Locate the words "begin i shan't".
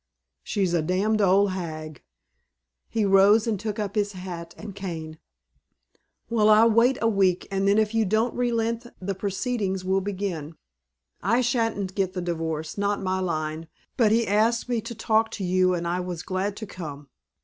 10.01-11.93